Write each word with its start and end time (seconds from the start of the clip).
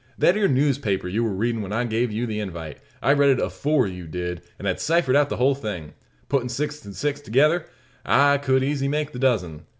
"That 0.17 0.35
ere 0.35 0.47
newspaper 0.47 1.07
you 1.07 1.23
war 1.23 1.31
readin' 1.33 1.61
when 1.61 1.71
I 1.71 1.83
gave 1.83 2.11
you 2.11 2.25
the 2.25 2.39
invite. 2.39 2.79
I 3.03 3.13
read 3.13 3.29
it 3.29 3.39
afore 3.39 3.85
you 3.85 4.07
did, 4.07 4.41
and 4.57 4.67
had 4.67 4.79
ciphered 4.79 5.15
out 5.15 5.29
the 5.29 5.37
whole 5.37 5.53
thing. 5.53 5.93
Puttin' 6.27 6.49
six 6.49 6.83
and 6.85 6.95
six 6.95 7.21
thegither, 7.21 7.67
I 8.03 8.39
could 8.39 8.63
easy 8.63 8.87
make 8.87 9.11
the 9.11 9.19
dozen. 9.19 9.67